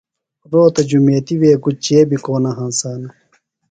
[0.51, 3.09] روتہ جُمیتیۡ وے گُچے بیۡ کو نہ ہنسانہ۔